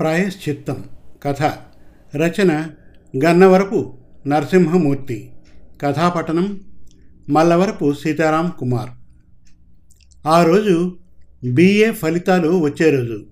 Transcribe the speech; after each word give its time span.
ప్రాయశ్చిత్తం. 0.00 0.84
కథ. 1.22 1.42
రచన 2.16 2.70
గన్నవరపు 3.24 3.98
నరసింహమూర్తి. 4.26 5.32
కథాపఠనం 5.82 6.60
మల్లవరపు 7.28 7.92
సీతారాం 7.92 8.52
కుమార్. 8.58 8.90
ఆ 10.26 10.44
రోజు 10.44 10.98
బిఏ 11.44 11.92
ఫలితాలు 11.92 12.60
వచ్చే 12.60 12.90
రోజు. 12.90 13.26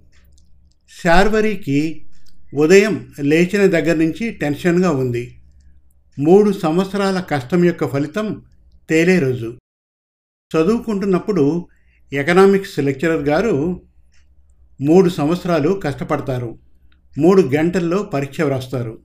శార్వరికి 1.04 2.06
ఉదయం 2.54 3.14
లేచిన 3.20 3.66
దగ్గర 3.66 3.94
నుంచి 3.96 4.30
టెన్షన్గా 4.30 4.90
ఉంది. 4.90 5.38
మూడు 6.18 6.52
సంవత్సరాల 6.52 7.20
కష్టం 7.20 7.64
యొక్క 7.64 7.88
ఫలితం 7.88 8.42
తేలే 8.90 9.18
రోజు. 9.18 9.58
చదువుకుంటున్నప్పుడు 10.56 11.68
ఎకనామిక్స్ 12.12 12.78
లెక్చరర్ 12.78 13.22
గారు 13.22 13.87
మూడు 14.80 15.08
సంవత్సరాలు 15.08 15.80
కష్టపడతారు. 15.84 16.58
మూడు 17.18 17.42
గంటల్లో 17.42 18.02
పరీక్ష 18.02 18.40
వ్రాస్తారు. 18.40 18.98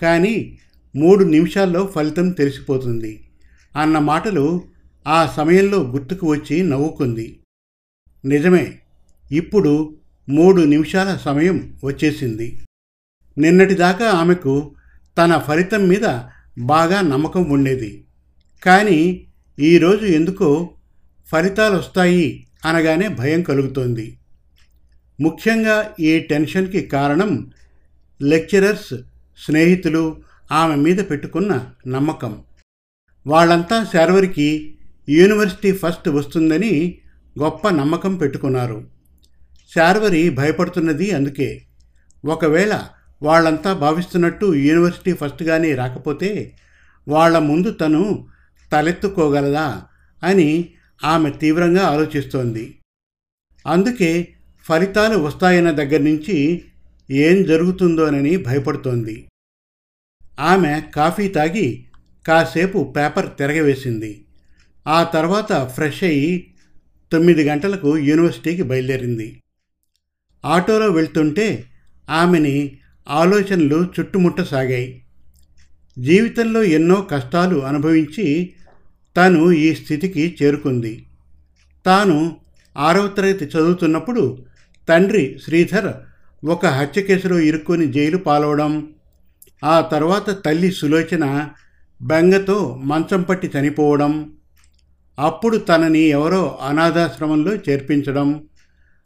కానీ 0.00 0.58
మూడు 0.96 1.24
నిమిషాల్లో 1.24 1.86
ఫలితం 1.86 2.30
తెలిసిపోతుంది. 2.30 3.28
అన్న 3.76 3.98
మాటలు 3.98 4.62
ఆ 5.06 5.32
సమయంలో 5.36 5.78
గుర్తుకు 5.78 6.26
వచ్చి 6.26 6.62
నవ్వుకుంది. 6.62 7.40
నిజమే 8.24 8.78
ఇప్పుడు 9.32 9.96
మూడు 10.28 10.62
నిమిషాల 10.62 11.16
సమయం 11.16 11.78
వచ్చేసింది. 11.84 12.58
నిన్నటిదాకా 13.38 14.08
ఆమెకు 14.08 14.74
తన 15.18 15.38
ఫలితం 15.38 15.88
మీద 15.88 16.20
బాగా 16.58 17.00
నమ్మకం 17.00 17.50
ఉండేది. 17.50 18.04
కానీ 18.62 19.26
ఈరోజు 19.58 20.04
ఎందుకో 20.04 20.70
ఫలితాలు 21.26 21.76
వస్తాయి 21.76 22.46
అనగానే 22.64 23.08
భయం 23.08 23.42
కలుగుతోంది. 23.42 24.18
ముఖ్యంగా 25.20 25.94
ఈ 26.00 26.20
టెన్షన్కి 26.20 26.80
కారణం 26.80 27.52
లెక్చరర్స్ 28.22 28.94
స్నేహితులు 29.44 30.16
ఆమె 30.52 30.74
మీద 30.74 30.98
పెట్టుకున్న 31.10 31.70
నమ్మకం. 31.86 32.42
వాళ్ళంతా 33.26 33.86
శార్వరికి 33.92 34.78
యూనివర్సిటీ 35.08 35.72
ఫస్ట్ 35.72 36.08
వస్తుందని 36.08 36.98
గొప్ప 37.40 37.68
నమ్మకం 37.68 38.16
పెట్టుకున్నారు. 38.16 38.88
శార్వరి 39.74 40.30
భయపడుతున్నది 40.30 41.10
అందుకే. 41.10 41.62
ఒకవేళ 42.24 42.80
వాళ్ళంతా 43.22 43.72
భావిస్తున్నట్టు 43.72 44.54
యూనివర్సిటీ 44.54 45.12
ఫస్ట్గానే 45.12 45.74
రాకపోతే 45.74 46.56
వాళ్ళ 47.08 47.38
ముందు 47.38 47.70
తను 47.70 48.28
తలెత్తుకోగలదా 48.72 49.82
అని 50.22 50.74
ఆమె 51.04 51.30
తీవ్రంగా 51.30 51.86
ఆలోచిస్తోంది. 51.86 52.78
అందుకే 53.66 54.34
ఫలితాలు 54.64 55.18
వస్తాయన్న 55.18 55.70
దగ్గర 55.70 56.00
నుంచి 56.00 56.64
ఏం 57.10 57.42
జరుగుతుందోనని 57.42 58.36
భయపడుతోంది. 58.36 59.28
ఆమె 60.40 60.82
కాఫీ 60.94 61.28
తాగి 61.28 61.84
కాసేపు 62.28 62.94
పేపర్ 62.96 63.30
తిరగవేసింది. 63.38 64.24
ఆ 64.88 65.02
తర్వాత 65.02 65.70
ఫ్రెష్ 65.74 66.04
అయ్యి 66.04 66.54
తొమ్మిది 67.12 67.48
గంటలకు 67.48 67.98
యూనివర్సిటీకి 67.98 68.62
బయలుదేరింది. 68.62 69.42
ఆటోలో 70.44 70.90
వెళ్తుంటే 70.90 71.64
ఆమెని 72.10 72.78
ఆలోచనలు 73.08 73.88
చుట్టుముట్టసాగాయి. 74.00 75.02
జీవితంలో 75.98 76.62
ఎన్నో 76.62 77.08
కష్టాలు 77.10 77.58
అనుభవించి 77.58 78.52
తను 79.16 79.52
ఈ 79.52 79.74
స్థితికి 79.74 80.36
చేరుకుంది. 80.42 81.06
తాను 81.86 82.36
ఆరవ 82.76 83.06
తరగతి 83.06 83.44
చదువుతున్నప్పుడు 83.44 84.51
తండ్రి 84.88 85.38
శ్రీధర్ 85.44 85.92
ఒక 86.44 86.66
హత్య 86.66 87.02
కేసులో 87.02 87.38
ఇరుక్కొని 87.38 87.86
జైలు 87.86 88.18
పాలవడం 88.18 88.88
ఆ 89.64 89.80
తర్వాత 89.80 90.44
తల్లి 90.44 90.72
సులోచన 90.72 91.50
బెంగతో 92.02 92.80
మంచం 92.84 93.22
పట్టి 93.22 93.50
చనిపోవడం 93.58 94.30
అప్పుడు 95.18 95.56
తనని 95.56 96.00
ఎవరో 96.00 96.58
అనాథాశ్రమంలో 96.62 97.54
చేర్పించడం 97.54 98.44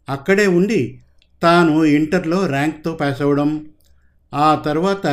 అక్కడే 0.09 0.47
ఉండి 0.47 1.01
తాను 1.43 1.85
ఇంటర్లో 1.85 2.47
ర్యాంక్తో 2.47 2.95
పాస్ 2.95 3.23
అవ్వడం 3.23 3.69
ఆ 4.35 4.55
తర్వాత 4.55 5.07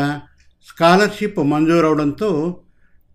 స్కాలర్షిప్ 0.70 1.40
మంజూరవడంతో 1.40 2.60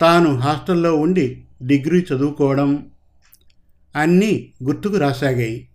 తాను 0.00 0.37
హాస్టల్లో 0.37 0.97
ఉండి 0.97 1.44
డిగ్రీ 1.62 2.00
చదువుకోవడం 2.00 2.91
అన్నీ 3.97 4.53
గుర్తుకు 4.62 4.97
రాసాగాయి. 4.97 5.67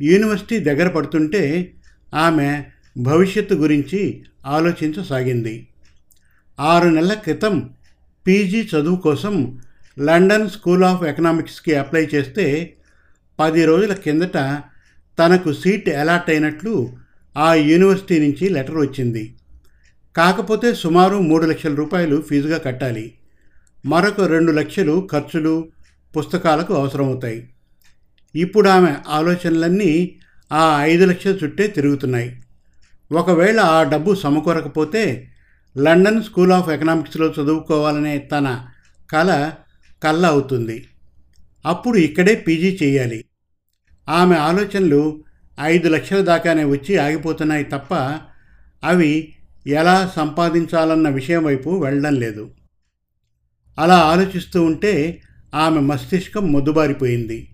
యూనివర్సిటీ 0.00 0.58
దగ్గర 0.58 0.88
పడుతుంటే 0.88 1.72
ఆమె 2.14 2.64
భవిష్యత్తు 2.98 3.54
గురించి 3.54 4.24
ఆలోచించసాగింది. 4.46 5.68
ఆరు 6.60 6.88
నెలల 6.88 7.14
క్రితం 7.14 7.70
పీజీ 8.26 8.68
చదువు 8.76 8.96
కోసం 8.96 9.58
లండన్ 10.00 10.50
స్కూల్ 10.50 10.84
ఆఫ్ 10.84 11.02
ఎకనామిక్స్కి 11.02 11.74
అప్లై 11.74 12.08
చేస్తే 12.14 12.74
పది 13.40 13.64
రోజుల 13.64 13.94
కిందట 13.94 14.34
తనకు 15.18 15.52
సీట్ 15.52 15.88
అలాట్ 15.88 16.30
అయినట్లు 16.30 16.96
ఆ 17.36 17.54
యూనివర్సిటీ 17.54 18.18
నుంచి 18.18 18.48
లెటర్ 18.48 18.76
వచ్చింది. 18.76 19.34
కాకపోతే 20.16 20.74
సుమారు 20.74 21.16
మూడు 21.16 21.46
లక్షల 21.46 21.74
రూపాయలు 21.74 22.22
ఫీజుగా 22.28 22.58
కట్టాలి. 22.58 23.14
మరొక 23.86 24.20
రెండు 24.20 24.52
లక్షలు 24.52 25.08
ఖర్చులు 25.12 25.68
పుస్తకాలకు 26.16 26.74
అవసరమవుతాయి. 26.74 27.48
ఇప్పుడు 28.36 28.68
ఆమె 28.68 28.94
ఆలోచనలన్నీ 29.08 30.20
ఆ 30.52 30.84
ఐదు 30.84 31.04
లక్షల 31.04 31.38
చుట్టే 31.44 31.66
తిరుగుతున్నాయి. 31.66 32.42
ఒకవేళ 33.12 33.60
ఆ 33.60 33.82
డబ్బు 33.82 34.14
సమకూరకపోతే 34.14 35.30
లండన్ 35.78 36.22
స్కూల్ 36.22 36.52
ఆఫ్ 36.52 36.68
ఎకనామిక్స్లో 36.68 37.26
చదువుకోవాలనే 37.26 38.18
తన 38.18 38.66
కళ 39.10 39.52
కళ్ళ 40.04 40.26
అవుతుంది. 40.26 40.86
అప్పుడు 41.66 41.98
ఇక్కడే 41.98 42.34
పీజీ 42.34 42.78
చేయాలి. 42.82 43.24
ఆమె 44.08 44.36
ఆలోచనలు 44.36 45.24
ఐదు 45.60 45.88
లక్షల 45.88 46.20
దాకానే 46.20 46.64
వచ్చి 46.64 46.96
ఆగిపోతున్నాయి 46.96 47.64
తప్ప 47.64 47.94
అవి 48.84 49.34
ఎలా 49.66 50.12
సంపాదించాలన్న 50.16 51.08
విషయం 51.08 51.44
వైపు 51.44 51.84
వెళ్ళడం 51.84 52.14
లేదు. 52.14 52.50
అలా 53.78 53.98
ఆలోచిస్తూ 53.98 54.62
ఉంటే 54.62 55.22
ఆమె 55.54 55.80
మస్తిష్కం 55.80 56.52
మొద్దుబారిపోయింది. 56.52 57.48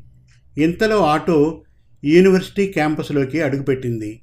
ఇంతలో 0.59 1.07
ఆటో 1.07 1.63
యూనివర్సిటీ 2.05 2.67
క్యాంపస్లోకి 2.67 3.43
అడుగుపెట్టింది. 3.43 4.21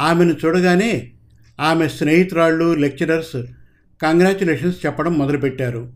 ఆమెను 0.00 0.36
చూడగానే 0.44 1.12
ఆమె 1.60 1.88
స్నేహితురాళ్ళు 1.88 2.74
లెక్చరర్స్ 2.74 3.42
కంగ్రాచులేషన్స్ 4.02 4.86
చెప్పడం 4.86 5.18
మొదలుపెట్టారు. 5.18 5.92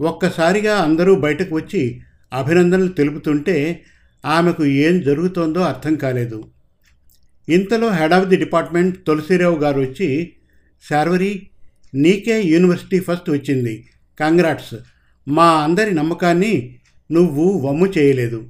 ఒక్కసారిగా 0.00 0.76
అందరూ 0.76 1.14
బయటకు 1.14 1.54
వచ్చి 1.54 2.00
అభినందనలు 2.32 2.88
తెలుపుతుంటే 2.88 3.84
ఆమెకు 4.26 4.64
ఏం 4.64 5.00
జరుగుతోందో 5.00 5.60
అర్థం 5.60 5.94
కాలేదు. 5.94 6.44
ఇంతలో 7.48 7.90
head 7.90 8.12
of 8.12 8.28
the 8.28 8.36
department 8.36 9.06
Tulasirao 9.06 9.58
గారు 9.58 9.80
వచ్చి 9.80 10.32
శార్వరి 10.90 11.48
నీకే 11.94 12.42
యూనివర్సిటీ 12.42 13.00
ఫస్ట్ 13.00 13.30
వచ్చింది. 13.30 13.86
కంగ్రాట్స్. 14.20 14.74
మా 15.28 15.44
అందరి 15.44 15.94
నమ్మకాన్ని 15.94 16.78
నువ్వు 17.12 17.58
వమ్ము 17.58 17.86
చేయలేదు. 17.86 18.44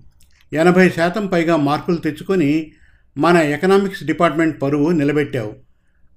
ఎనభై 0.52 0.88
శాతం 0.88 1.26
పైగా 1.26 1.56
మార్కులు 1.56 1.96
తెచ్చుకొని 1.96 2.72
మన 3.18 3.36
ఎకనామిక్స్ 3.36 4.04
డిపార్ట్మెంట్ 4.04 4.62
పరువు 4.62 4.90
నిలబెట్టావు. 4.90 5.56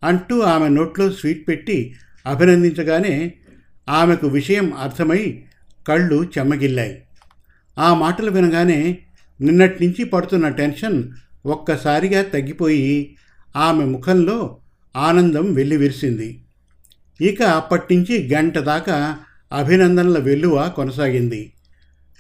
అంటూ 0.04 0.40
ఆమె 0.40 0.70
నోట్లో 0.70 1.12
స్వీట్ 1.12 1.48
పెట్టి 1.48 1.96
అభినందించగానే 2.26 3.34
ఆమెకు 3.90 4.28
విషయం 4.28 4.74
అర్థమై 4.74 5.44
కళ్ళు 5.88 6.24
చెమ్మగిల్లాయి 6.24 7.02
ఆ 7.80 7.94
మాటలు 7.94 8.32
వినగానే 8.32 9.00
నిన్నటి 9.42 9.86
నుంచి 9.86 10.04
పడుతున్న 10.04 10.50
టెన్షన్ 10.50 11.04
ఒక్కసారిగా 11.46 12.22
తగ్గిపోయి 12.22 13.16
ఆమె 13.56 13.86
ముఖంలో 13.86 14.58
ఆనందం 14.96 15.54
వెల్లివిరిసింది 15.54 16.44
ఇక 17.22 17.42
అప్పటినుంచి 17.42 18.34
గంట 18.34 18.58
దాకా 18.58 19.18
అభినందనల 19.54 20.20
వెల్లువ 20.20 20.72
కొనసాగింది. 20.76 21.54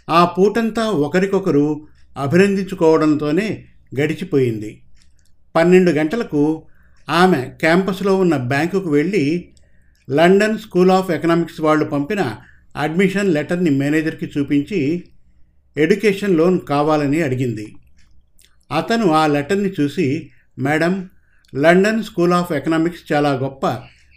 ఆ 0.09 0.25
పూటంతా 0.25 0.83
ఒకరికొకరు 0.85 1.87
అభినందించుకోవడంతోనే 2.17 3.65
గడిచిపోయింది. 3.99 4.81
పన్నెండు 5.55 5.91
గంటలకు 5.91 6.63
ఆమె 7.09 7.41
క్యాంపస్లో 7.41 8.15
ఉన్న 8.15 8.37
బ్యాంకుకు 8.37 8.89
వెళ్ళి 8.89 9.49
లండన్ 10.09 10.57
స్కూల్ 10.57 10.91
ఆఫ్ 10.91 11.11
ఎకనామిక్స్ 11.11 11.61
వాళ్ళు 11.61 11.85
పంపిన 11.85 12.35
అడ్మిషన్ 12.75 13.33
లెటర్ని 13.33 13.69
మేనేజర్కి 13.69 14.31
చూపించి 14.37 15.03
ఎడ్యుకేషన్ 15.77 16.37
లోన్ 16.37 16.59
కావాలని 16.59 17.21
అడిగింది. 17.21 17.75
అతను 18.77 19.11
ఆ 19.11 19.27
లెటర్ని 19.27 19.73
చూసి 19.79 20.29
madam 20.59 21.09
London 21.55 22.03
school 22.03 22.33
of 22.33 22.51
economics 22.51 23.13
చాలా 23.13 23.31
గొప్ప 23.31 23.65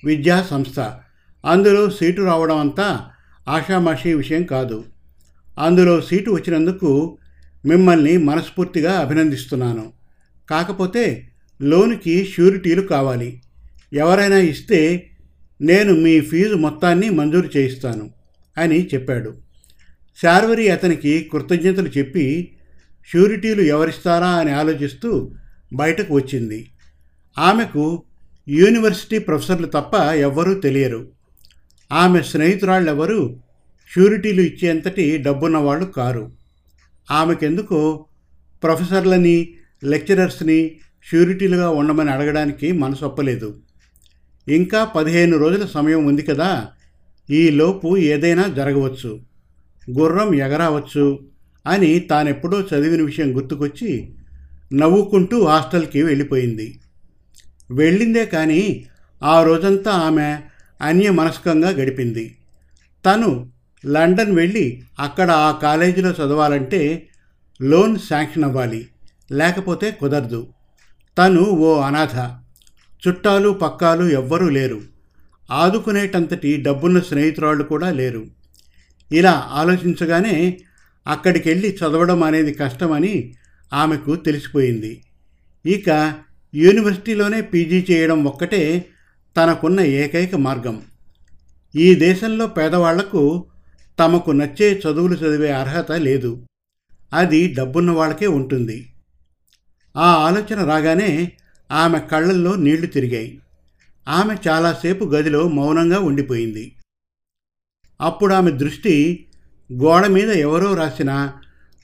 విద్యా 0.05 0.43
సంస్థ. 0.43 0.93
అందులో 1.45 1.91
సీటు 1.91 2.23
రావడం 2.23 2.59
అంతా 2.59 3.11
ఆషామాషీ 3.49 4.13
విషయం 4.13 4.43
కాదు. 4.43 4.85
అందులో 5.59 6.01
సీటు 6.01 6.31
వచ్చినందుకు 6.31 7.19
మిమ్మల్ని 7.65 8.17
మనస్ఫూర్తిగా 8.17 8.93
అభినందిస్తున్నాను. 8.93 9.93
కాకపోతే 10.51 11.29
లోనుకి 11.63 12.25
షూరిటీలు 12.25 12.83
కావాలి. 12.83 13.43
ఎవరైనా 13.93 14.39
ఇస్తే 14.39 15.11
నేను 15.61 15.95
మీ 15.95 16.21
ఫీజు 16.21 16.55
మొత్తాన్ని 16.55 17.11
మంజూరు 17.11 17.51
చేయిస్తాను 17.57 18.11
అని 18.59 18.89
చెప్పాడు. 18.95 19.35
శార్వరి 20.23 20.69
అతనికి 20.69 21.29
కృతజ్ఞతలు 21.33 21.89
చెప్పి 21.89 22.57
షూరిటీలు 23.13 23.61
ఎవరిస్తారా 23.61 24.29
అని 24.29 24.51
ఆలోచిస్తూ 24.51 25.35
బయటకు 25.73 26.15
వచ్చింది. 26.15 26.71
ఆమెకు 27.39 28.03
యూనివర్సిటీ 28.49 29.19
ప్రొఫెసర్లు 29.19 29.67
తప్ప 29.67 29.95
ఎవ్వరూ 30.15 30.55
తెలియరు. 30.55 31.09
ఆమె 31.93 32.23
స్నేహితురాళ్ళెవరూ 32.23 33.37
షూరిటీలు 33.95 34.41
ఇచ్చేంతటి 34.41 35.19
డబ్బున్నవాళ్ళు 35.19 35.87
కారు. 35.87 36.44
ఆమెకెందుకు 37.11 38.07
ప్రొఫెసర్లని 38.63 39.55
లెక్చరర్స్ని 39.85 40.77
షూరిటీలుగా 41.11 41.71
ఉండమని 41.71 42.11
అడగడానికి 42.11 42.73
మనసు 42.73 43.05
ఒప్పలేదు. 43.05 43.61
ఇంకా 44.49 44.85
పదిహేను 44.85 45.39
రోజుల 45.39 45.67
సమయం 45.67 46.07
ఉంది 46.07 46.23
కదా 46.23 46.69
ఈలోపు 47.31 47.99
ఏదైనా 47.99 48.49
జరగవచ్చు. 48.49 49.21
గుర్రం 49.91 50.35
ఎగరావచ్చు 50.35 51.27
అని 51.67 52.01
తానెప్పుడో 52.01 52.61
చదివిన 52.61 53.03
విషయం 53.03 53.37
గుర్తుకొచ్చి 53.37 54.15
నవ్వుకుంటూ 54.73 55.45
హాస్టల్కి 55.45 56.03
వెళ్ళిపోయింది. 56.03 56.81
వెళ్ళిందే 57.71 58.27
కానీ 58.27 58.87
ఆ 59.23 59.43
రోజంతా 59.43 59.91
ఆమె 59.91 60.39
అన్యమనస్కంగా 60.81 61.69
గడిపింది. 61.69 62.37
తను 63.07 63.54
లండన్ 63.87 64.37
వెళ్ళి 64.37 64.83
అక్కడ 64.99 65.31
ఆ 65.31 65.53
కాలేజీలో 65.53 66.11
చదవాలంటే 66.11 67.09
లోన్ 67.63 67.99
శాంక్షన్ 67.99 68.45
అవ్వాలి 68.45 68.89
లేకపోతే 69.33 69.91
కుదరదు. 69.91 70.49
తను 71.19 71.43
ఓ 71.43 71.81
అనాథ. 71.81 72.17
చుట్టాలు 73.09 73.51
పక్కాలు 73.51 74.05
ఎవ్వరూ 74.05 74.49
లేరు. 74.49 74.81
ఆదుకునేటంతటి 75.51 76.57
డబ్బున్న 76.57 77.01
స్నేహితురాళ్ళు 77.01 77.65
కూడా 77.65 77.91
లేరు. 77.91 78.27
ఇలా 79.13 79.49
ఆలోచించగానే 79.53 80.61
అక్కడికి 81.07 81.49
వెళ్ళి 81.49 81.77
చదవడం 81.77 82.23
అనేది 82.23 82.53
కష్టమని 82.53 83.35
ఆమెకు 83.73 84.17
తెలిసిపోయింది. 84.17 85.03
ఇక 85.67 86.15
యూనివర్సిటీలోనే 86.55 87.41
పీజీ 87.41 87.87
చేయడం 87.91 88.25
ఒక్కటే 88.25 88.85
తనకున్న 89.37 89.81
ఏకైక 89.81 90.35
మార్గం. 90.35 90.83
ఈ 91.77 91.95
దేశంలో 91.95 92.47
పేదవాళ్ళకు 92.47 93.47
తమకు 93.99 94.31
నచ్చే 94.31 94.83
చదువులు 94.87 95.15
చదివే 95.15 95.53
అర్హత 95.53 95.93
లేదు. 95.93 96.47
అది 97.13 97.55
డబ్బున్న 97.55 97.91
వాళ్ళకే 97.91 98.27
ఉంటుంది. 98.27 98.93
ఆ 99.97 100.13
ఆలోచన 100.13 100.65
రాగానే 100.65 101.33
ఆమె 101.71 101.99
కళ్ళల్లో 101.99 102.55
నీళ్ళు 102.55 102.87
తిరిగాయి. 102.87 103.41
ఆమె 104.09 104.37
చాలాసేపు 104.49 105.05
గదిలో 105.05 105.49
మౌనంగా 105.49 106.01
ఉండిపోయింది. 106.01 106.77
అప్పుడు 108.01 108.35
ఆమె 108.35 108.51
దృష్టి 108.51 109.27
గోడ 109.73 110.07
మీద 110.07 110.31
ఎవరో 110.31 110.75
రాసిన 110.75 111.33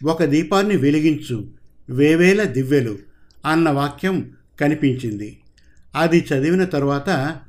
ఒక 0.05 0.25
దీపాన్ని 0.25 0.77
వెలిగించు 0.77 1.51
వేవేల 1.91 2.43
దివ్యలు 2.43 2.99
అన్న 3.47 3.71
వాక్యం 3.71 4.37
కనిపించింది. 4.61 5.39
అది 5.95 6.27
చదివిన 6.33 6.65
తర్వాత 6.65 7.41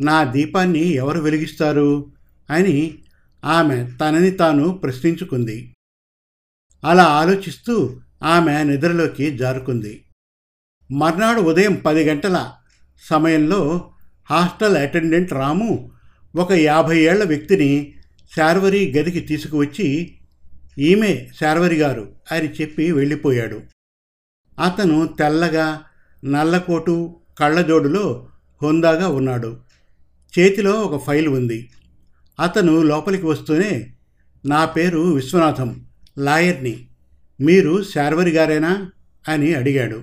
నా 0.00 0.24
దీపాన్ని 0.24 0.88
ఎవరు 0.88 1.20
వెలిగిస్తారు? 1.20 2.12
అని 2.50 2.98
ఆమె 3.44 3.90
తనని 4.00 4.30
తాను 4.30 4.68
ప్రశ్నించుకుంది. 4.70 5.74
అలా 6.84 7.04
ఆలోచిస్తూ 7.04 8.00
ఆమె 8.22 8.64
నిద్రలోకి 8.64 9.36
జారుకుంది. 9.36 10.04
మర్నాడు 10.92 11.40
ఉదయం 11.40 11.74
పది 11.74 12.04
గంటల 12.04 12.52
సమయంలో 13.10 13.92
హాస్టల్ 14.30 14.76
అటెండెంట్ 14.76 15.32
రాము 15.32 15.92
ఒక 16.36 16.52
యాభై 16.52 16.98
ఏళ్ళ 16.98 17.24
వ్యక్తిని 17.24 17.94
శార్వరి 18.36 18.98
గదికి 18.98 19.20
తీసుకువచ్చి 19.20 20.18
ఈమె 20.78 21.28
శార్వరి 21.40 21.76
గారు 21.76 22.14
అని 22.32 22.48
చెప్పి 22.48 22.92
వెళ్ళిపోయాడు. 22.92 23.62
అతను 24.64 25.08
తెల్లగా 25.18 25.84
నల్లకోటు 26.24 27.20
కళ్ళజోడులో 27.38 28.28
హుందాగా 28.62 29.08
ఉన్నాడు. 29.08 29.60
చేతిలో 30.38 30.72
ఒక 30.72 31.04
ఫైల్ 31.04 31.28
ఉంది. 31.28 31.70
అతను 32.40 32.82
లోపలికి 32.82 33.26
వస్తూనే 33.26 33.92
నా 34.46 34.64
పేరు 34.64 34.98
విశ్వనాథం 34.98 35.86
లాయర్ని. 36.18 36.88
మీరు 37.40 37.82
శార్వరి 37.82 38.30
గారేనా? 38.30 38.92
అని 39.28 39.54
అడిగాడు. 39.54 40.02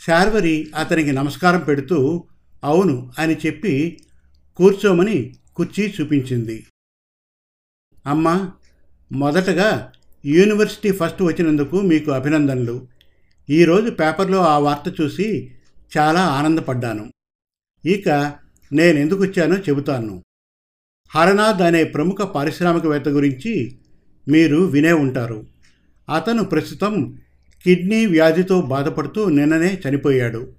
శార్వరి 0.00 0.72
అతనికి 0.78 1.12
నమస్కారం 1.12 1.60
పెడుతూ 1.60 2.24
అవును 2.64 3.12
అని 3.18 3.36
చెప్పి 3.46 4.00
కూర్చోమని 4.56 5.36
కుర్చీ 5.56 5.94
చూపించింది. 6.00 6.66
అమ్మా 8.06 8.52
మొదటగా 9.12 9.92
యూనివర్సిటీ 10.24 10.92
ఫస్ట్ 10.92 11.22
వచ్చినందుకు 11.22 11.80
మీకు 11.80 12.10
అభినందనలు. 12.10 12.88
ఈరోజు 13.50 13.90
పేపర్లో 13.90 14.38
ఆ 14.38 14.58
వార్త 14.58 15.00
చూసి 15.00 15.54
చాలా 15.98 16.26
ఆనందపడ్డాను. 16.26 17.12
ఇక 17.86 18.08
నేనెందుకు 18.72 19.22
వచ్చానో 19.22 19.56
చెబుతాను. 19.56 20.24
హరనాథ్ 21.14 21.62
అనే 21.62 21.84
ప్రముఖ 21.84 22.22
పారిశ్రామికవేత్త 22.22 23.08
గురించి 23.08 23.78
మీరు 24.28 24.56
వినే 24.56 24.92
ఉంటారు. 24.92 25.46
అతను 26.14 26.44
ప్రస్తుతం 26.44 27.18
కిడ్నీ 27.64 28.06
వ్యాధితో 28.06 28.62
బాధపడుతూ 28.62 29.28
నిన్ననే 29.28 29.80
చనిపోయాడు. 29.88 30.52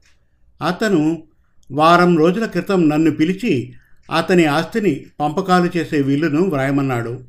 అతను 0.68 1.24
వారం 1.72 2.18
రోజుల 2.18 2.46
క్రితం 2.46 2.90
నన్ను 2.90 3.12
పిలిచి 3.12 3.74
అతని 4.16 4.46
ఆస్తిని 4.46 5.06
పంపకాలు 5.20 5.78
చేసే 5.78 6.02
వీలును 6.02 6.42
వ్రాయమన్నాడు. 6.44 7.20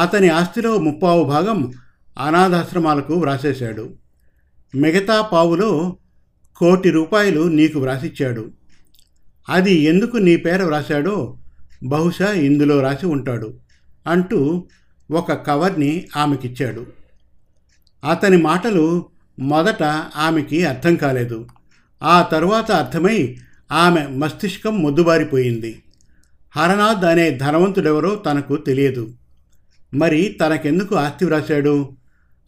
అతని 0.00 0.28
ఆస్తిలో 0.28 0.78
ముప్పావు 0.78 1.24
భాగం 1.24 1.72
అనాథాశ్రమాలకు 2.18 3.14
వ్రాసేశాడు. 3.14 3.90
మిగతా 4.74 5.20
పావులో 5.22 5.96
కోటి 6.56 6.90
రూపాయలు 6.90 7.42
నీకు 7.42 7.78
వ్రాసిచ్చాడు. 7.80 8.50
అది 9.48 9.74
ఎందుకు 9.74 10.16
నీ 10.16 10.36
పేర 10.36 10.62
వ్రాశాడో 10.62 11.38
బహుశా 11.82 12.32
ఇందులో 12.32 12.80
రాసి 12.80 13.06
ఉంటాడు 13.06 13.58
అంటూ 14.06 14.68
ఒక 15.10 15.32
కవర్ని 15.32 16.08
ఆమెకిచ్చాడు. 16.16 16.86
అతని 18.10 18.36
మాటలు 18.36 19.06
మొదట 19.38 19.82
ఆమెకి 20.16 20.64
అర్థం 20.64 20.96
కాలేదు. 20.96 21.46
ఆ 22.02 22.22
తరువాత 22.22 22.72
అర్థమై 22.72 23.36
ఆమె 23.72 24.06
మస్తిష్కం 24.06 24.82
మొద్దుబారిపోయింది. 24.82 25.82
హరనాథ్ 26.56 27.04
అనే 27.04 27.30
ధనవంతుడెవరో 27.30 28.14
తనకు 28.14 28.56
తెలియదు. 28.56 29.14
మరి 29.94 30.36
తనకెందుకు 30.40 30.94
ఆస్తి 30.94 31.24
వ్రాశాడు? 31.24 31.96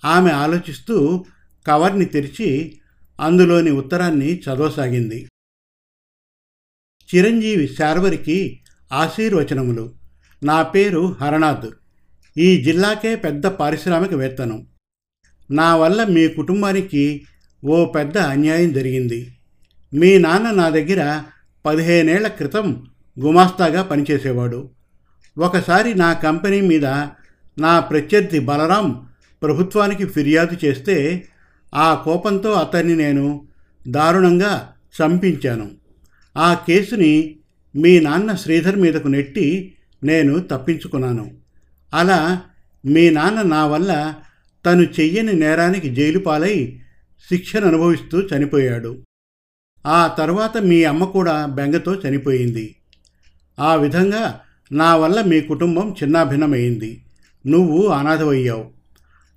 ఆమె 0.05 0.31
ఆలోచిస్తూ 0.31 1.25
కవర్ని 1.67 2.05
తెరిచి 2.05 2.79
అందులోని 3.21 3.71
ఉత్తరాన్ని 3.71 4.37
చదవసాగింది. 4.37 5.29
చిరంజీవి 7.15 7.69
శార్వరికి 7.69 8.61
ఆశీర్వచనములు. 8.95 9.93
నా 10.43 10.63
పేరు 10.63 11.17
హరనాథ్. 11.21 11.71
ఈ 12.39 12.65
జిల్లాకే 12.65 13.17
పెద్ద 13.17 13.47
పారిశ్రామికవేత్తను 13.47 14.67
నా 15.51 15.77
వల్ల 15.77 16.05
మీ 16.05 16.29
కుటుంబానికి 16.29 17.27
ఓ 17.65 17.85
పెద్ద 17.85 18.19
అన్యాయం 18.19 18.73
జరిగింది. 18.73 19.37
మీ 19.95 20.19
నాన్న 20.19 20.51
నా 20.51 20.69
దగ్గర 20.69 21.23
పదిహేనేళ్ళ 21.67 22.29
క్రితం 22.29 22.87
గుమాస్తాగా 23.21 23.83
పనిచేసేవాడు. 23.83 24.71
ఒకసారి 25.39 25.95
నా 25.95 26.13
కంపెనీ 26.13 26.61
మీద 26.61 26.87
నా 27.59 27.81
ప్రత్యర్థి 27.81 28.39
బలరాం 28.39 29.07
ప్రభుత్వానికి 29.43 30.07
ఫిర్యాదు 30.07 30.67
చేస్తే 30.67 31.29
ఆ 31.75 31.95
కోపంతో 31.95 32.53
అతన్ని 32.53 32.97
నేను 32.97 33.49
దారుణంగా 33.89 34.73
చంపించాను. 35.01 35.71
ఆ 36.37 36.55
కేసుని 36.55 37.37
మీ 37.77 38.01
నాన్న 38.01 38.35
శ్రీధర్ 38.35 38.77
మీదకు 38.77 39.09
నెట్టి 39.09 39.75
నేను 40.05 40.39
తప్పించుకున్నాను. 40.39 41.31
అలా 41.95 42.43
మీ 42.87 43.11
నాన్న 43.11 43.43
నా 43.43 43.67
వల్ల 43.67 44.15
తను 44.67 44.83
చెయ్యని 44.83 45.33
నేరానికి 45.33 45.95
జైలు 45.95 46.19
పాలై 46.19 46.81
శిక్షను 47.29 47.67
అనుభవిస్తూ 47.67 48.21
చనిపోయాడు. 48.21 49.03
ఆ 49.87 50.07
తర్వాత 50.07 50.57
మీ 50.57 50.85
అమ్మ 50.85 51.05
కూడా 51.05 51.47
బెంగతో 51.47 51.95
చనిపోయింది. 51.95 52.77
ఆ 53.59 53.75
విధంగా 53.75 54.41
నా 54.73 54.97
వల్ల 54.97 55.23
మీ 55.23 55.41
కుటుంబం 55.41 55.95
చిన్నాభిన్నమైంది. 56.03 57.05
నువ్వు 57.47 57.87
అనాథవయ్యావు. 57.87 58.71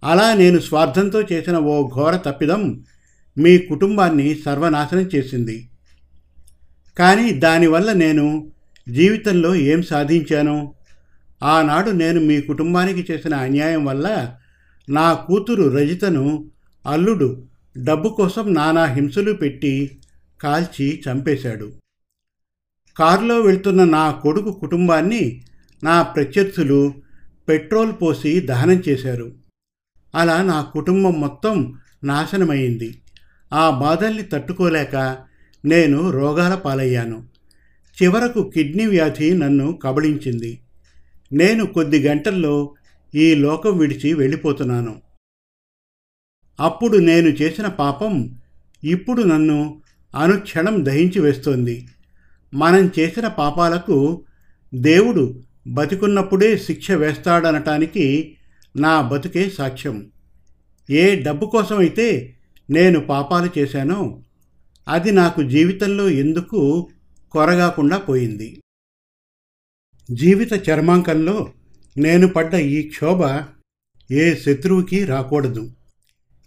అలా 0.04 0.34
నేను 0.34 0.60
స్వార్థంతో 0.60 1.22
చేసిన 1.22 1.58
ఓ 1.58 1.88
ఘోర 1.88 2.16
తప్పిదం 2.16 2.84
మీ 3.38 3.58
కుటుంబాన్ని 3.58 4.36
సర్వనాశనం 4.36 5.10
చేసింది. 5.16 5.70
కానీ 6.98 7.32
దానివల్ల 7.32 7.94
నేను 7.94 8.52
జీవితంలో 8.90 9.56
ఏం 9.56 9.82
సాధించాను? 9.82 10.74
ఆనాడు 11.44 11.92
నేను 11.92 12.22
మీ 12.22 12.42
కుటుంబానికి 12.42 13.14
చేసిన 13.14 13.36
అన్యాయం 13.36 13.86
వల్ల 13.86 14.36
నా 14.90 15.14
కూతురు 15.14 15.70
రజితను 15.70 16.52
అల్లుడు 16.86 17.48
డబ్బు 17.78 18.10
కోసం 18.10 18.54
నానా 18.54 18.86
హింసలు 18.86 19.34
పెట్టి 19.34 20.00
కాల్చి 20.42 21.02
చంపేశాడు. 21.10 21.72
కారులో 22.98 23.42
వెళ్తున్న 23.42 23.84
నా 23.84 24.12
కొడుకు 24.12 24.52
కుటుంబాన్ని 24.52 25.42
నా 25.84 26.02
ప్రత్యర్థులు 26.02 26.94
పెట్రోల్ 27.50 27.94
పోసి 28.02 28.40
దహనం 28.40 28.84
చేశారు. 28.90 29.32
అలా 30.16 30.42
నా 30.42 30.62
కుటుంబం 30.62 31.22
మొత్తం 31.22 31.74
నాశనమైంది. 32.04 33.02
ఆ 33.54 33.70
బాధల్ని 33.70 34.24
తట్టుకోలేక 34.24 35.18
నేను 35.66 36.12
రోగాల 36.12 36.56
పాలయ్యాను. 36.56 37.24
చివరకు 38.04 38.52
కిడ్నీ 38.56 38.86
వ్యాధి 38.86 39.34
నన్ను 39.34 39.80
కబళించింది. 39.84 40.60
నేను 41.34 41.66
కొద్ది 41.66 42.08
గంటల్లో 42.08 42.76
ఈ 43.16 43.36
లోకం 43.36 43.78
విడిచి 43.78 44.14
వెళ్ళిపోతున్నాను. 44.14 45.02
అప్పుడు 46.60 46.98
నేను 46.98 47.28
చేసిన 47.28 47.68
పాపం 47.68 48.36
ఇప్పుడు 48.84 49.24
నన్ను 49.24 49.82
అనుక్షణం 50.16 50.86
దహించి 50.86 51.22
వేస్తోంది. 51.22 51.88
మనం 52.54 52.92
చేసిన 53.00 53.28
పాపాలకు 53.28 54.26
దేవుడు 54.74 55.44
బతికున్నప్పుడే 55.68 56.58
శిక్ష 56.58 56.92
వేస్తాడనటానికి 56.92 58.38
నా 58.76 59.02
బతుకే 59.02 59.50
సాక్ష్యం. 59.50 60.12
ఏ 60.90 61.24
డబ్బు 61.24 61.46
కోసం 61.46 61.78
అయితే 61.78 62.36
నేను 62.70 63.00
పాపాలు 63.00 63.60
చేశానో 63.60 64.24
అది 64.88 65.12
నాకు 65.12 65.50
జీవితంలో 65.50 66.10
ఎందుకు 66.10 66.90
కొరగాకుండా 67.32 67.98
పోయింది. 67.98 68.62
జీవిత 70.12 70.70
చర్మాంకంలో 70.70 71.54
నేను 71.98 72.28
పడ్డ 72.28 72.54
ఈ 72.54 72.90
క్షోభ 72.90 73.46
ఏ 74.14 74.36
శత్రువుకి 74.36 75.06
రాకూడదు. 75.06 75.72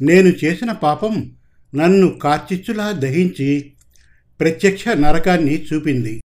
నేను 0.00 0.28
చేసిన 0.28 0.72
పాపం 0.72 1.36
నన్ను 1.74 2.08
కార్చిచ్చులా 2.08 2.92
దహించి 2.92 3.72
ప్రత్యక్ష 4.40 4.88
నరకాన్ని 4.88 5.64
చూపింది. 5.64 6.20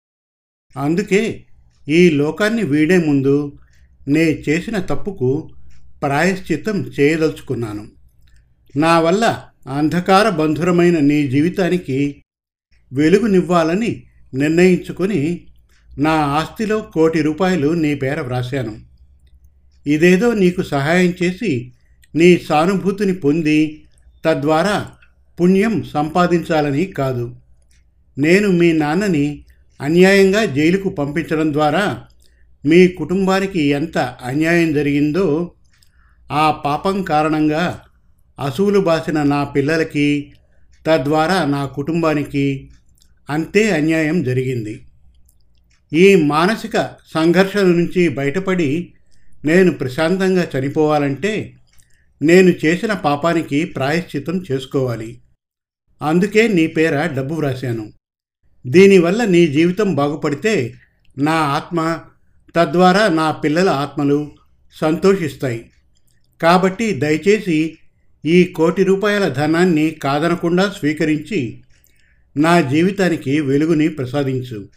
అందుకే 0.76 1.47
ఈ 1.88 2.11
లోకాన్ని 2.11 2.62
వీడే 2.62 2.99
ముందు 2.99 3.59
నే 4.09 4.25
చేసిన 4.49 4.78
తప్పుకు 4.78 5.50
ప్రాయశ్చిత్తం 6.02 6.80
చేయదలుచుకున్నాను. 7.00 7.88
నా 8.76 9.00
వల్ల 9.00 9.49
అంధకార 9.66 10.28
బంధురమైన 10.28 10.99
నీ 10.99 11.28
జీవితానికి 11.28 12.23
వెలుగునివ్వాలని 12.92 14.02
నిర్ణయించుకొని 14.35 15.47
నా 15.99 16.11
ఆస్తిలో 16.11 16.80
కోటి 16.80 17.23
రూపాయలు 17.23 17.68
నీ 17.68 17.94
పేర 17.94 18.21
వ్రాశాను. 18.21 18.80
ఇదేదో 19.87 20.33
నీకు 20.35 20.62
సహాయం 20.62 21.14
చేసి 21.23 21.73
నీ 22.14 22.38
సానుభూతిని 22.38 23.14
పొంది 23.14 23.83
తద్వారా 24.25 24.90
పుణ్యం 25.40 25.83
సంపాదించాలని 25.83 26.85
కాదు. 26.85 27.37
నేను 28.18 28.49
మీ 28.49 28.73
నాన్నని 28.73 29.44
అన్యాయంగా 29.80 30.44
జైలుకు 30.44 30.88
పంపించడం 30.88 31.52
ద్వారా 31.52 32.04
మీ 32.66 32.88
కుటుంబానికి 32.88 33.62
ఎంత 33.62 33.99
అన్యాయం 33.99 34.73
జరిగిందో 34.73 35.52
ఆ 36.33 36.50
పాపం 36.50 37.02
కారణంగా 37.02 37.84
అసువులు 38.38 38.81
బాసిన 38.81 39.23
నా 39.23 39.45
పిల్లలకి 39.45 40.35
తద్వారా 40.87 41.45
నా 41.45 41.67
కుటుంబానికి 41.67 42.71
అంతే 43.31 43.71
అన్యాయం 43.71 44.23
జరిగింది. 44.23 44.87
ఈ 45.93 46.14
మానసిక 46.14 46.91
సంఘర్షణ 47.14 47.61
నుంచి 47.61 48.09
బయటపడి 48.09 48.95
నేను 49.45 49.73
ప్రశాంతంగా 49.73 50.50
చనిపోవాలంటే 50.57 51.55
నేను 52.23 52.50
చేసిన 52.64 52.93
పాపానికి 52.93 53.64
ప్రాయశ్చిత్తం 53.64 54.45
చేసుకోవాలి. 54.53 55.21
అందుకే 56.03 56.49
నీ 56.49 56.67
పేర 56.67 57.07
డబ్బు 57.07 57.35
వ్రాశాను. 57.35 57.93
దీనివల్ల 58.67 59.25
నీ 59.25 59.47
జీవితం 59.47 59.95
బాగుపడితే 59.95 60.75
నా 61.19 61.33
ఆత్మ 61.33 62.00
తద్వారా 62.57 63.09
నా 63.09 63.31
పిల్లల 63.31 63.69
ఆత్మలు 63.69 64.33
సంతోషిస్తాయి. 64.81 65.71
కాబట్టి 66.43 66.93
దయచేసి 66.93 67.79
ఈ 68.26 68.45
కోటి 68.45 68.85
రూపాయల 68.85 69.28
ధనాన్ని 69.28 69.90
కాదనకుండా 69.90 70.71
స్వీకరించి 70.78 71.62
నా 72.37 72.61
జీవితానికి 72.61 73.40
వెలుగుని 73.40 73.88
ప్రసాదించు. 73.88 74.69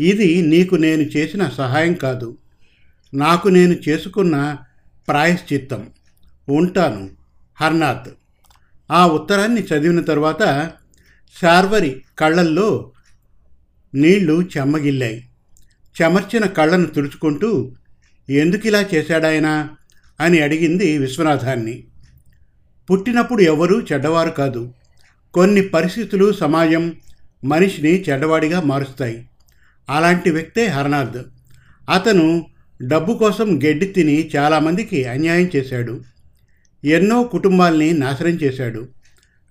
ఇది 0.00 0.42
నీకు 0.42 0.74
నేను 0.74 1.02
చేసిన 1.02 1.48
సహాయం 1.48 1.94
కాదు. 1.94 2.38
నాకు 3.14 3.48
నేను 3.48 3.76
చేసుకున్న 3.88 4.56
ప్రాయశ్చిత్తం. 5.08 5.86
ఉంటాను. 6.48 7.10
హర్నాథ్. 7.60 8.08
ఆ 8.90 9.06
ఉత్తరాన్ని 9.06 9.60
చదివిన 9.60 10.00
తర్వాత 10.00 10.72
శార్వరి 11.42 12.02
కళ్ళల్లో 12.18 12.92
నీళ్ళు 13.94 14.48
చెమ్మగిల్లాయి. 14.56 15.28
చెమర్చిన 16.02 16.46
కళ్ళను 16.46 16.86
తుడుచుకుంటూ 16.86 17.72
ఎందుకిలా 18.30 18.86
చేశాడాయనా? 18.94 19.70
అని 20.20 20.40
అడిగింది 20.40 20.98
విశ్వనాథాన్ని. 20.98 21.84
పుట్టినప్పుడు 22.90 23.42
ఎవరూ 23.42 23.80
చెడ్డవారు 23.80 24.30
కాదు. 24.30 24.72
కొన్ని 25.34 25.62
పరిస్థితులు 25.62 26.32
సమాజం 26.32 26.92
మనిషిని 27.44 28.02
చెడ్డవాడిగా 28.02 28.60
మారుస్తాయి. 28.60 29.28
అలాంటి 29.90 30.30
వ్యక్తే 30.30 30.66
హరనాథ్. 30.66 31.22
అతను 31.90 32.46
డబ్బు 32.82 33.14
కోసం 33.14 33.60
గడ్డి 33.64 33.86
తిని 33.86 34.30
చాలామందికి 34.36 35.04
అన్యాయం 35.04 35.50
చేశాడు. 35.56 36.00
ఎన్నో 36.84 37.24
కుటుంబాల్ని 37.24 37.92
నాశనం 37.92 38.28
చేశాడు. 38.28 38.88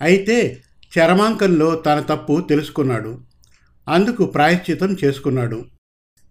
అయితే 0.02 0.62
చరమాంకంలో 1.00 1.76
తన 1.76 2.00
తప్పు 2.00 2.46
తెలుసుకున్నాడు. 2.50 3.20
అందుకు 3.88 4.26
ప్రాయశ్చితం 4.26 4.98
చేసుకున్నాడు. 5.04 5.66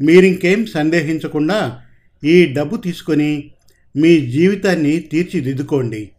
మీరింకేం 0.00 0.66
సందేహించకుండా 0.66 1.80
ఈ 2.24 2.46
డబ్బు 2.46 2.76
తీసుకొని 2.76 3.50
మీ 3.96 4.26
జీవితాన్ని 4.26 5.00
తీర్చిదిద్దుకోండి. 5.00 6.10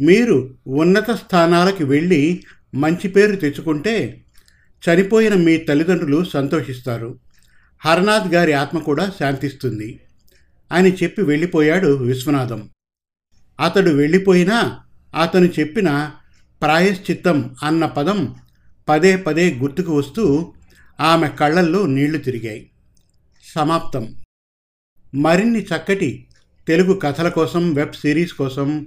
మీరు 0.00 0.54
ఉన్నత 0.66 1.10
స్థానాలకు 1.10 1.84
వెళ్ళి 1.84 2.44
మంచి 2.74 3.08
పేరు 3.08 3.36
తెచ్చుకుంటే 3.36 4.24
చనిపోయిన 4.88 5.34
మీ 5.34 5.56
తల్లిదండ్రులు 5.56 6.24
సంతోషిస్తారు. 6.24 7.18
హరనాథ్ 7.78 8.34
గారి 8.34 8.52
ఆత్మ 8.52 8.78
కూడా 8.78 9.12
శాంతిస్తుంది. 9.20 10.00
అని 10.72 10.94
చెప్పి 10.94 11.22
వెళ్ళిపోయాడు 11.22 11.88
విశ్వనాథం. 11.88 12.70
అతడు 13.60 13.90
వెళ్ళిపోయినా 13.90 14.80
అతను 15.20 15.46
చెప్పిన 15.46 16.10
ప్రాయశ్చిత్తం 16.62 17.56
అన్న 17.62 17.86
పదం 17.86 18.34
పదే 18.88 19.16
పదే 19.16 19.54
గుర్తుకు 19.54 19.92
వస్తూ 19.92 20.54
ఆమె 21.00 21.28
కళ్ళల్లో 21.28 21.86
నీళ్ళు 21.86 22.18
తిరిగాయి. 22.18 22.70
సమాప్తం. 23.54 24.14
మరిన్ని 25.14 25.62
చక్కటి 25.62 26.26
తెలుగు 26.68 26.94
కథల 26.94 27.28
కోసం 27.28 27.74
వెబ్ 27.74 27.92
సిరీస్ 27.92 28.32
కోసం 28.32 28.86